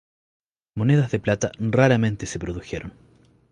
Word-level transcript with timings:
Monedas 0.73 1.11
de 1.11 1.19
plata 1.19 1.51
raramente 1.59 2.25
se 2.25 2.39
produjeron. 2.39 2.91